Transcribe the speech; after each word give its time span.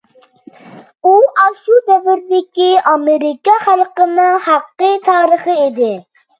ئۇ 1.09 1.11
ئاشۇ 1.43 1.77
دەۋردىكى 1.91 2.71
ئامېرىكا 2.93 3.61
خەلقىنىڭ 3.69 4.33
ھەقىقىي 4.49 5.01
تارىخى 5.15 5.63
ئىدى. 5.69 5.97